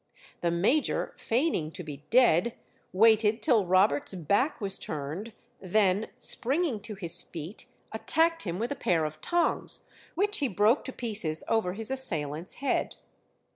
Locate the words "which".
10.15-10.39